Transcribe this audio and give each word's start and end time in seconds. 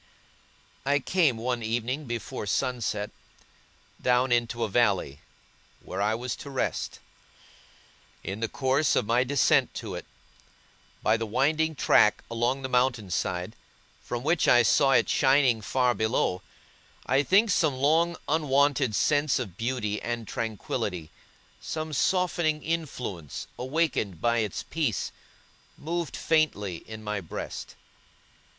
I 0.83 0.97
came, 0.97 1.37
one 1.37 1.61
evening 1.61 2.05
before 2.05 2.47
sunset, 2.47 3.11
down 4.01 4.31
into 4.31 4.63
a 4.63 4.67
valley, 4.67 5.19
where 5.83 6.01
I 6.01 6.15
was 6.15 6.35
to 6.37 6.49
rest. 6.49 6.97
In 8.23 8.39
the 8.39 8.47
course 8.49 8.95
of 8.95 9.05
my 9.05 9.23
descent 9.23 9.75
to 9.75 9.93
it, 9.93 10.07
by 11.03 11.17
the 11.17 11.27
winding 11.27 11.75
track 11.75 12.23
along 12.31 12.63
the 12.63 12.67
mountain 12.67 13.11
side, 13.11 13.55
from 14.01 14.23
which 14.23 14.47
I 14.47 14.63
saw 14.63 14.93
it 14.93 15.07
shining 15.07 15.61
far 15.61 15.93
below, 15.93 16.41
I 17.05 17.21
think 17.21 17.51
some 17.51 17.75
long 17.75 18.17
unwonted 18.27 18.95
sense 18.95 19.37
of 19.37 19.55
beauty 19.55 20.01
and 20.01 20.27
tranquillity, 20.27 21.11
some 21.61 21.93
softening 21.93 22.63
influence 22.63 23.45
awakened 23.55 24.19
by 24.19 24.39
its 24.39 24.63
peace, 24.63 25.11
moved 25.77 26.17
faintly 26.17 26.77
in 26.89 27.03
my 27.03 27.21
breast. 27.21 27.75